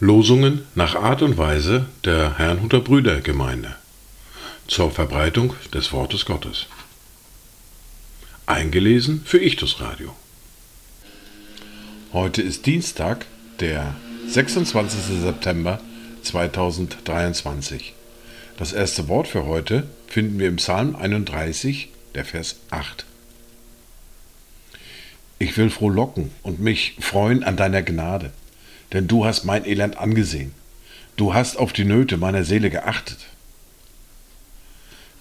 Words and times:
Losungen 0.00 0.66
nach 0.74 0.94
Art 0.94 1.22
und 1.22 1.38
Weise 1.38 1.86
der 2.04 2.38
Herrnhuter 2.38 2.80
Brüdergemeinde 2.80 3.76
zur 4.66 4.90
Verbreitung 4.90 5.54
des 5.72 5.92
Wortes 5.92 6.24
Gottes. 6.24 6.66
Eingelesen 8.46 9.22
für 9.24 9.38
Ichtus 9.38 9.80
Radio. 9.80 10.14
Heute 12.12 12.42
ist 12.42 12.66
Dienstag, 12.66 13.26
der 13.60 13.94
26. 14.28 15.20
September 15.20 15.80
2023. 16.22 17.94
Das 18.56 18.72
erste 18.72 19.08
Wort 19.08 19.28
für 19.28 19.46
heute 19.46 19.86
finden 20.06 20.38
wir 20.38 20.48
im 20.48 20.56
Psalm 20.56 20.96
31, 20.96 21.90
der 22.14 22.24
Vers 22.24 22.56
8. 22.70 23.07
Ich 25.38 25.56
will 25.56 25.70
frohlocken 25.70 26.32
und 26.42 26.60
mich 26.60 26.96
freuen 26.98 27.44
an 27.44 27.56
deiner 27.56 27.82
Gnade, 27.82 28.32
denn 28.92 29.06
du 29.06 29.24
hast 29.24 29.44
mein 29.44 29.64
Elend 29.64 29.96
angesehen. 29.96 30.52
Du 31.16 31.34
hast 31.34 31.56
auf 31.56 31.72
die 31.72 31.84
Nöte 31.84 32.16
meiner 32.16 32.44
Seele 32.44 32.70
geachtet. 32.70 33.18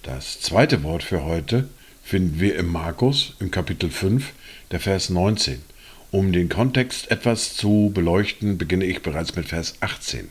Das 0.01 0.39
zweite 0.39 0.83
Wort 0.83 1.03
für 1.03 1.23
heute 1.23 1.69
finden 2.03 2.39
wir 2.39 2.55
im 2.55 2.71
Markus 2.71 3.35
im 3.39 3.51
Kapitel 3.51 3.91
5, 3.91 4.31
der 4.71 4.79
Vers 4.79 5.09
19. 5.09 5.61
Um 6.09 6.31
den 6.31 6.49
Kontext 6.49 7.11
etwas 7.11 7.53
zu 7.55 7.91
beleuchten, 7.93 8.57
beginne 8.57 8.85
ich 8.85 9.01
bereits 9.01 9.35
mit 9.35 9.47
Vers 9.47 9.75
18. 9.81 10.29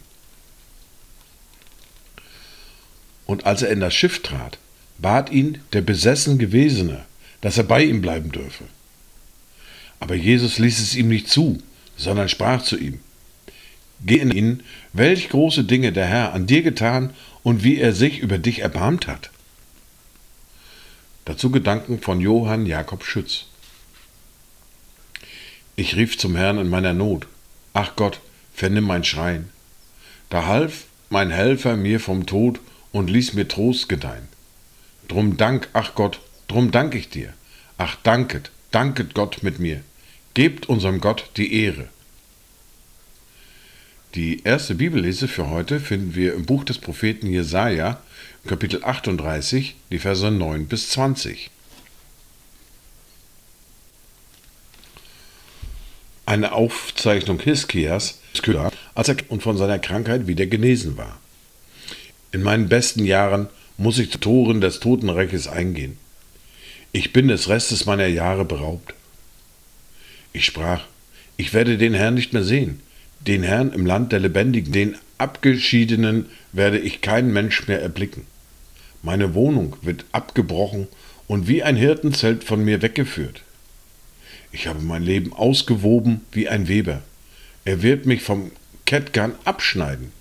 Und 3.27 3.45
als 3.45 3.63
er 3.63 3.71
in 3.71 3.81
das 3.81 3.95
Schiff 3.95 4.23
trat, 4.23 4.59
bat 4.99 5.31
ihn 5.31 5.59
der 5.73 5.83
besessen 5.83 6.39
Gewesene, 6.39 7.05
dass 7.41 7.59
er 7.59 7.65
bei 7.65 7.85
ihm 7.85 8.01
bleiben 8.01 8.33
dürfe. 8.33 8.65
Aber 10.01 10.15
Jesus 10.15 10.59
ließ 10.59 10.81
es 10.81 10.95
ihm 10.95 11.09
nicht 11.09 11.29
zu, 11.29 11.59
sondern 11.97 12.29
sprach 12.29 12.63
zu 12.63 12.77
ihm, 12.77 13.01
Geh 14.05 14.19
in 14.19 14.31
ihn, 14.31 14.63
welch 14.93 15.31
große 15.31 15.65
Dinge 15.65 15.93
der 15.93 16.07
Herr 16.07 16.35
an 16.35 16.47
dir 16.47 16.63
getan 16.63 17.15
und 17.43 17.65
wie 17.65 17.79
er 17.79 17.95
sich 17.95 18.19
über 18.19 18.39
dich 18.39 18.59
erbarmt 18.59 19.07
hat. 19.07 19.31
Dazu 21.25 21.51
Gedanken 21.51 22.01
von 22.01 22.21
Johann 22.21 22.67
Jakob 22.67 23.05
Schütz. 23.05 23.47
Ich 25.77 25.97
rief 25.97 26.19
zum 26.19 26.37
Herrn 26.37 26.59
in 26.59 26.69
meiner 26.69 26.95
Not. 26.95 27.27
Ach 27.73 27.97
Gott, 27.97 28.21
vernimm 28.55 28.85
mein 28.85 29.05
Schreien. 29.05 29.51
Da 30.31 30.47
half 30.47 30.85
mein 31.11 31.31
Helfer 31.31 31.77
mir 31.77 32.01
vom 32.01 32.27
Tod 32.27 32.61
und 32.93 33.11
ließ 33.11 33.35
mir 33.35 33.49
Trost 33.49 33.89
gedeihen. 33.89 34.29
Drum 35.09 35.37
dank, 35.37 35.69
ach 35.73 35.95
Gott, 35.95 36.21
drum 36.49 36.71
dank 36.71 36.95
ich 36.95 37.11
dir. 37.11 37.33
Ach 37.79 37.97
danket, 38.03 38.51
danket 38.77 39.15
Gott 39.15 39.43
mit 39.43 39.59
mir. 39.59 39.81
Gebt 40.35 40.69
unserem 40.69 41.01
Gott 41.01 41.31
die 41.39 41.63
Ehre. 41.65 41.89
Die 44.15 44.43
erste 44.45 44.75
Bibellese 44.75 45.29
für 45.29 45.49
heute 45.49 45.81
finden 45.81 46.15
wir 46.15 46.35
im 46.35 46.45
Buch 46.45 46.63
des 46.63 46.77
Propheten 46.77 47.27
Jesaja, 47.27 48.03
Kapitel 48.47 48.85
38, 48.85 49.77
die 49.91 49.99
Verse 49.99 50.31
9 50.31 50.67
bis 50.67 50.91
20. 50.91 51.51
Eine 56.27 56.53
Aufzeichnung 56.53 57.41
Hiskias, 57.41 58.21
als 58.95 59.09
er 59.09 59.17
und 59.31 59.43
von 59.43 59.57
seiner 59.57 59.79
Krankheit 59.79 60.27
wieder 60.27 60.45
genesen 60.45 60.99
war. 60.99 61.19
In 62.31 62.43
meinen 62.43 62.69
besten 62.69 63.07
Jahren 63.07 63.49
muss 63.79 63.99
ich 63.99 64.13
zu 64.13 64.19
Toren 64.19 64.61
des 64.61 64.81
Totenreiches 64.81 65.49
eingehen. 65.49 65.97
Ich 66.97 67.13
bin 67.13 67.29
des 67.29 67.51
Restes 67.51 67.85
meiner 67.85 68.07
Jahre 68.07 68.47
beraubt. 68.47 68.95
Ich 70.33 70.47
sprach, 70.47 70.87
ich 71.37 71.53
werde 71.53 71.77
den 71.77 71.93
Herrn 71.93 72.15
nicht 72.15 72.33
mehr 72.33 72.45
sehen 72.45 72.81
den 73.27 73.43
Herrn 73.43 73.73
im 73.73 73.87
Land 73.87 74.13
der 74.13 74.21
Lebendigen, 74.21 74.73
den 74.73 74.97
Abgeschiedenen 75.19 76.27
werde 76.53 76.79
ich 76.79 77.01
kein 77.01 77.33
Mensch 77.33 77.67
mehr 77.67 77.83
erblicken. 77.83 78.27
Meine 79.03 79.35
Wohnung 79.35 79.77
wird 79.83 80.05
abgebrochen 80.13 80.89
und 81.27 81.49
wie 81.49 81.63
ein 81.63 81.77
Hirtenzelt 81.77 82.45
von 82.45 82.65
mir 82.65 82.83
weggeführt. 82.83 83.43
Ich 84.53 84.67
habe 84.67 84.81
mein 84.81 85.03
Leben 85.03 85.33
ausgewoben 85.33 86.23
wie 86.33 86.49
ein 86.49 86.69
Weber. 86.69 87.03
Er 87.65 87.83
wird 87.83 88.07
mich 88.07 88.23
vom 88.23 88.53
Kettgarn 88.85 89.35
abschneiden. 89.45 90.13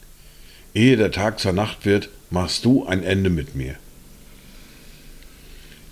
Ehe 0.73 0.97
der 0.97 1.11
Tag 1.11 1.39
zur 1.39 1.53
Nacht 1.53 1.85
wird, 1.85 2.09
machst 2.29 2.65
du 2.65 2.85
ein 2.85 3.03
Ende 3.03 3.29
mit 3.29 3.55
mir. 3.55 3.75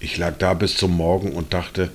Ich 0.03 0.17
lag 0.17 0.37
da 0.37 0.53
bis 0.53 0.77
zum 0.77 0.95
Morgen 0.95 1.31
und 1.31 1.55
dachte, 1.55 1.89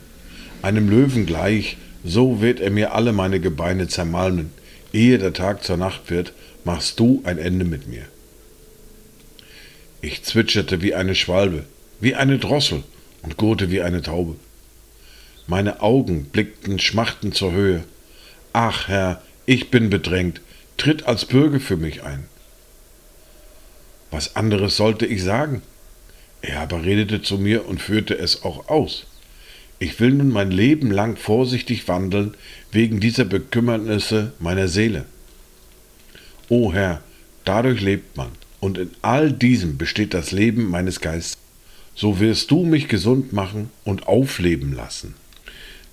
einem 0.63 0.89
Löwen 0.89 1.27
gleich, 1.27 1.77
so 2.03 2.41
wird 2.41 2.59
er 2.59 2.71
mir 2.71 2.93
alle 2.95 3.13
meine 3.13 3.39
Gebeine 3.39 3.87
zermalmen 3.87 4.51
ehe 4.93 5.19
der 5.19 5.33
Tag 5.33 5.65
zur 5.65 5.77
Nacht 5.77 6.11
wird, 6.11 6.33
machst 6.65 6.99
du 6.99 7.23
ein 7.25 7.39
Ende 7.39 7.65
mit 7.65 7.89
mir. 7.89 8.05
Ich 10.01 10.23
zwitscherte 10.23 10.81
wie 10.81 10.95
eine 10.95 11.15
Schwalbe, 11.15 11.65
wie 12.01 12.15
eine 12.15 12.39
Drossel 12.39 12.85
und 13.23 13.37
gurrte 13.37 13.71
wie 13.71 13.83
eine 13.83 14.03
Taube. 14.03 14.37
Meine 15.47 15.81
Augen 15.81 16.27
blickten 16.27 16.79
schmachtend 16.79 17.35
zur 17.35 17.53
Höhe. 17.53 17.85
Ach, 18.53 18.89
Herr, 18.89 19.23
ich 19.47 19.71
bin 19.71 19.91
bedrängt, 19.91 20.41
tritt 20.77 21.07
als 21.07 21.25
Bürger 21.25 21.61
für 21.61 21.77
mich 21.77 22.03
ein. 22.03 22.25
Was 24.11 24.37
anderes 24.37 24.77
sollte 24.77 25.07
ich 25.07 25.23
sagen? 25.23 25.63
Er 26.43 26.61
aber 26.61 26.85
redete 26.85 27.23
zu 27.23 27.39
mir 27.39 27.67
und 27.67 27.81
führte 27.81 28.17
es 28.17 28.43
auch 28.43 28.69
aus. 28.69 29.07
Ich 29.81 30.01
will 30.01 30.11
nun 30.11 30.31
mein 30.31 30.51
Leben 30.51 30.91
lang 30.91 31.17
vorsichtig 31.17 31.87
wandeln 31.89 32.35
wegen 32.73 33.01
dieser 33.01 33.25
Bekümmernisse 33.25 34.33
meiner 34.39 34.69
Seele. 34.69 35.05
O 36.49 36.73
Herr, 36.73 37.03
dadurch 37.45 37.81
lebt 37.81 38.17
man, 38.17 38.31
und 38.61 38.79
in 38.79 38.91
all 39.03 39.33
diesem 39.33 39.79
besteht 39.79 40.15
das 40.15 40.33
Leben 40.33 40.69
meines 40.69 41.01
Geistes. 41.01 41.39
So 41.95 42.21
wirst 42.21 42.51
du 42.51 42.65
mich 42.65 42.89
gesund 42.89 43.33
machen 43.33 43.71
und 43.85 44.07
aufleben 44.07 44.73
lassen. 44.73 45.15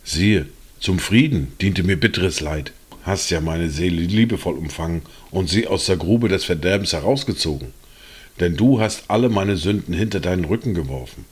Siehe, 0.04 0.48
zum 0.80 1.00
Frieden 1.00 1.54
diente 1.62 1.84
mir 1.84 2.00
bitteres 2.00 2.42
Leid. 2.42 2.72
Hast 3.04 3.30
ja 3.30 3.42
meine 3.42 3.70
Seele 3.70 4.02
liebevoll 4.02 4.56
umfangen 4.56 5.02
und 5.32 5.50
sie 5.50 5.68
aus 5.68 5.86
der 5.86 5.98
Grube 5.98 6.28
des 6.28 6.44
Verderbens 6.44 6.94
herausgezogen. 6.94 7.74
Denn 8.40 8.58
du 8.58 8.80
hast 8.82 9.06
alle 9.08 9.30
meine 9.30 9.58
Sünden 9.58 9.94
hinter 9.94 10.20
deinen 10.20 10.46
Rücken 10.46 10.74
geworfen. 10.74 11.26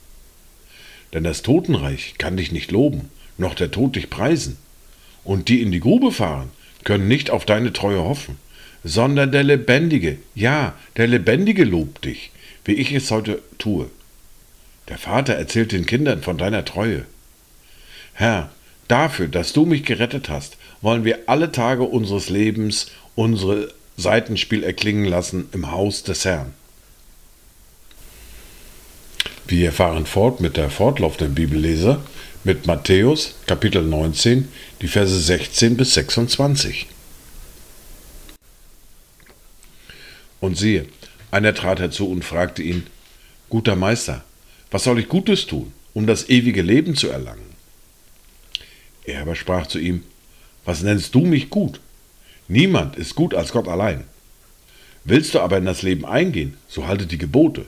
Denn 1.12 1.24
das 1.24 1.42
Totenreich 1.42 2.14
kann 2.18 2.36
dich 2.36 2.50
nicht 2.50 2.70
loben, 2.70 3.10
noch 3.38 3.54
der 3.54 3.70
Tod 3.70 3.96
dich 3.96 4.10
preisen. 4.10 4.56
Und 5.22 5.48
die 5.48 5.62
in 5.62 5.70
die 5.70 5.80
Grube 5.80 6.12
fahren, 6.12 6.50
können 6.82 7.08
nicht 7.08 7.30
auf 7.30 7.46
deine 7.46 7.72
Treue 7.72 8.02
hoffen, 8.02 8.36
sondern 8.82 9.32
der 9.32 9.42
Lebendige, 9.42 10.18
ja, 10.34 10.74
der 10.96 11.06
Lebendige 11.06 11.64
lobt 11.64 12.04
dich, 12.04 12.30
wie 12.64 12.72
ich 12.72 12.92
es 12.92 13.10
heute 13.10 13.40
tue. 13.58 13.90
Der 14.88 14.98
Vater 14.98 15.34
erzählt 15.34 15.72
den 15.72 15.86
Kindern 15.86 16.22
von 16.22 16.36
deiner 16.36 16.64
Treue. 16.64 17.06
Herr, 18.12 18.50
dafür, 18.86 19.28
dass 19.28 19.54
du 19.54 19.64
mich 19.64 19.84
gerettet 19.84 20.28
hast, 20.28 20.58
wollen 20.82 21.04
wir 21.04 21.20
alle 21.26 21.52
Tage 21.52 21.84
unseres 21.84 22.28
Lebens 22.28 22.90
unsere 23.14 23.72
Seitenspiel 23.96 24.62
erklingen 24.62 25.06
lassen 25.06 25.48
im 25.52 25.70
Haus 25.70 26.02
des 26.02 26.24
Herrn. 26.24 26.52
Wir 29.46 29.72
fahren 29.72 30.06
fort 30.06 30.40
mit 30.40 30.56
der 30.56 30.70
fortlaufenden 30.70 31.34
Bibellese 31.34 32.00
mit 32.44 32.66
Matthäus 32.66 33.34
Kapitel 33.46 33.82
19, 33.82 34.48
die 34.80 34.88
Verse 34.88 35.18
16 35.20 35.76
bis 35.76 35.92
26. 35.92 36.86
Und 40.40 40.56
siehe, 40.56 40.86
einer 41.30 41.54
trat 41.54 41.78
herzu 41.78 42.08
und 42.08 42.24
fragte 42.24 42.62
ihn, 42.62 42.86
Guter 43.50 43.76
Meister, 43.76 44.24
was 44.70 44.84
soll 44.84 44.98
ich 44.98 45.08
Gutes 45.08 45.44
tun, 45.46 45.74
um 45.92 46.06
das 46.06 46.30
ewige 46.30 46.62
Leben 46.62 46.96
zu 46.96 47.08
erlangen? 47.10 47.54
Er 49.04 49.20
aber 49.20 49.34
sprach 49.34 49.66
zu 49.66 49.78
ihm, 49.78 50.04
Was 50.64 50.80
nennst 50.80 51.14
du 51.14 51.20
mich 51.20 51.50
gut? 51.50 51.80
Niemand 52.48 52.96
ist 52.96 53.14
gut 53.14 53.34
als 53.34 53.52
Gott 53.52 53.68
allein. 53.68 54.04
Willst 55.04 55.34
du 55.34 55.40
aber 55.40 55.58
in 55.58 55.66
das 55.66 55.82
Leben 55.82 56.06
eingehen, 56.06 56.56
so 56.66 56.86
halte 56.86 57.04
die 57.04 57.18
Gebote. 57.18 57.66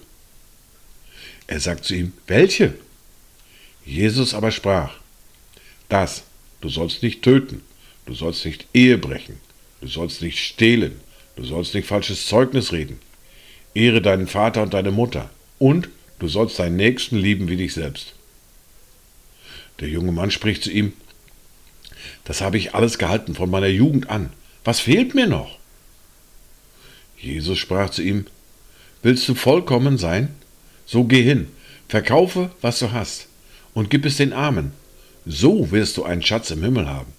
Er 1.47 1.61
sagt 1.61 1.85
zu 1.85 1.95
ihm, 1.95 2.13
welche? 2.27 2.75
Jesus 3.85 4.35
aber 4.35 4.51
sprach, 4.51 4.95
das, 5.89 6.25
du 6.61 6.69
sollst 6.69 7.03
nicht 7.03 7.23
töten, 7.23 7.63
du 8.05 8.15
sollst 8.15 8.45
nicht 8.45 8.67
Ehe 8.75 8.99
brechen, 8.99 9.37
du 9.81 9.87
sollst 9.87 10.23
nicht 10.23 10.39
stehlen, 10.39 11.01
du 11.37 11.45
sollst 11.45 11.75
nicht 11.75 11.87
falsches 11.87 12.27
Zeugnis 12.27 12.73
reden, 12.73 12.99
ehre 13.75 14.03
deinen 14.03 14.27
Vater 14.27 14.63
und 14.63 14.75
deine 14.75 14.91
Mutter 14.91 15.31
und 15.59 15.89
du 16.19 16.27
sollst 16.27 16.59
deinen 16.59 16.77
Nächsten 16.77 17.17
lieben 17.17 17.49
wie 17.49 17.57
dich 17.57 17.75
selbst. 17.75 18.15
Der 19.79 19.89
junge 19.89 20.13
Mann 20.13 20.33
spricht 20.33 20.65
zu 20.65 20.73
ihm, 20.73 20.95
das 22.25 22.41
habe 22.41 22.59
ich 22.59 22.75
alles 22.75 22.99
gehalten 22.99 23.37
von 23.37 23.51
meiner 23.51 23.69
Jugend 23.69 24.11
an, 24.11 24.33
was 24.65 24.81
fehlt 24.81 25.15
mir 25.15 25.29
noch? 25.29 25.59
Jesus 27.19 27.59
sprach 27.59 27.91
zu 27.91 28.03
ihm, 28.03 28.27
willst 29.03 29.29
du 29.29 29.37
vollkommen 29.37 29.97
sein? 29.97 30.35
So 30.87 31.05
geh 31.05 31.23
hin, 31.23 31.49
verkaufe, 31.89 32.51
was 32.61 32.79
du 32.79 32.93
hast, 32.93 33.27
und 33.75 33.91
gib 33.91 34.07
es 34.07 34.17
den 34.17 34.33
Armen. 34.33 34.73
So 35.27 35.73
wirst 35.73 35.97
du 35.97 36.05
einen 36.05 36.23
Schatz 36.23 36.51
im 36.53 36.63
Himmel 36.63 36.89
haben. 36.89 37.13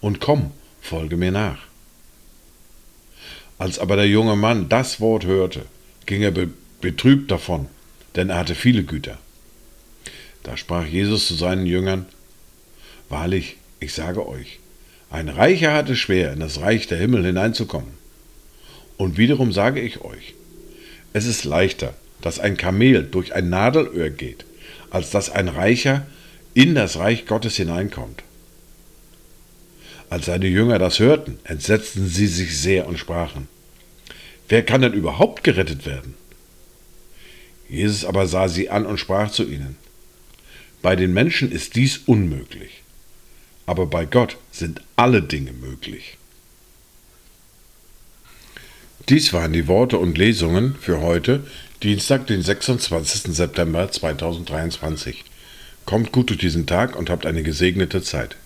Und 0.00 0.20
komm, 0.20 0.50
folge 0.82 1.16
mir 1.16 1.32
nach. 1.32 1.58
Als 3.56 3.78
aber 3.78 3.96
der 3.96 4.08
junge 4.08 4.36
Mann 4.36 4.68
das 4.68 5.00
Wort 5.00 5.24
hörte, 5.24 5.64
ging 6.06 6.22
er 6.22 6.30
be 6.30 6.50
betrübt 6.80 7.30
davon, 7.30 7.68
denn 8.14 8.28
er 8.28 8.36
hatte 8.36 8.54
viele 8.54 8.84
Güter. 8.84 9.16
Da 10.42 10.58
sprach 10.58 10.84
Jesus 10.84 11.26
zu 11.26 11.34
seinen 11.34 11.64
Jüngern, 11.64 12.04
Wahrlich, 13.08 13.56
ich 13.80 13.94
sage 13.94 14.28
euch, 14.28 14.58
ein 15.10 15.30
Reicher 15.30 15.72
hat 15.72 15.88
es 15.88 15.98
schwer, 15.98 16.32
in 16.32 16.40
das 16.40 16.60
Reich 16.60 16.86
der 16.86 16.98
Himmel 16.98 17.24
hineinzukommen. 17.24 17.94
Und 18.98 19.16
wiederum 19.16 19.52
sage 19.52 19.80
ich 19.80 20.02
euch, 20.02 20.34
es 21.14 21.24
ist 21.24 21.44
leichter, 21.44 21.94
dass 22.24 22.38
ein 22.38 22.56
Kamel 22.56 23.02
durch 23.02 23.34
ein 23.34 23.50
Nadelöhr 23.50 24.08
geht, 24.08 24.46
als 24.88 25.10
dass 25.10 25.28
ein 25.28 25.46
Reicher 25.46 26.06
in 26.54 26.74
das 26.74 26.96
Reich 26.96 27.26
Gottes 27.26 27.56
hineinkommt. 27.56 28.22
Als 30.08 30.24
seine 30.24 30.46
Jünger 30.46 30.78
das 30.78 31.00
hörten, 31.00 31.38
entsetzten 31.44 32.08
sie 32.08 32.26
sich 32.26 32.58
sehr 32.58 32.86
und 32.86 32.98
sprachen, 32.98 33.46
Wer 34.48 34.64
kann 34.64 34.80
denn 34.80 34.94
überhaupt 34.94 35.44
gerettet 35.44 35.84
werden? 35.84 36.14
Jesus 37.68 38.06
aber 38.06 38.26
sah 38.26 38.48
sie 38.48 38.70
an 38.70 38.86
und 38.86 38.98
sprach 38.98 39.30
zu 39.30 39.44
ihnen, 39.46 39.76
Bei 40.80 40.96
den 40.96 41.12
Menschen 41.12 41.52
ist 41.52 41.76
dies 41.76 41.98
unmöglich, 42.06 42.82
aber 43.66 43.84
bei 43.84 44.06
Gott 44.06 44.38
sind 44.50 44.80
alle 44.96 45.20
Dinge 45.20 45.52
möglich. 45.52 46.16
Dies 49.10 49.34
waren 49.34 49.52
die 49.52 49.68
Worte 49.68 49.98
und 49.98 50.16
Lesungen 50.16 50.74
für 50.80 51.02
heute, 51.02 51.46
Dienstag, 51.82 52.26
den 52.26 52.42
26. 52.42 53.34
September 53.34 53.90
2023. 53.90 55.24
Kommt 55.84 56.12
gut 56.12 56.30
durch 56.30 56.38
diesen 56.38 56.66
Tag 56.66 56.96
und 56.96 57.10
habt 57.10 57.26
eine 57.26 57.42
gesegnete 57.42 58.02
Zeit. 58.02 58.36